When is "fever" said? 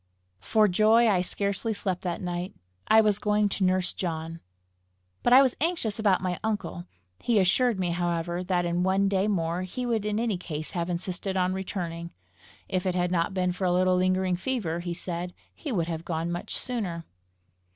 14.37-14.79